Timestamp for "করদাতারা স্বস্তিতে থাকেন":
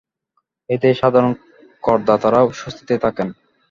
1.83-3.27